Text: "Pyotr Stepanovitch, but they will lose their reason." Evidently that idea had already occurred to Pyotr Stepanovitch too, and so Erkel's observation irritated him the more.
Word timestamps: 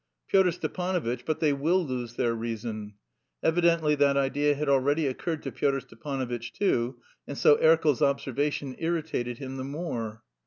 "Pyotr 0.29 0.49
Stepanovitch, 0.49 1.25
but 1.25 1.41
they 1.41 1.53
will 1.53 1.85
lose 1.85 2.15
their 2.15 2.33
reason." 2.33 2.95
Evidently 3.43 3.93
that 3.93 4.17
idea 4.17 4.55
had 4.55 4.67
already 4.67 5.05
occurred 5.05 5.43
to 5.43 5.51
Pyotr 5.51 5.79
Stepanovitch 5.81 6.53
too, 6.53 6.97
and 7.27 7.37
so 7.37 7.57
Erkel's 7.57 8.01
observation 8.01 8.75
irritated 8.79 9.37
him 9.37 9.57
the 9.57 9.63
more. 9.63 10.23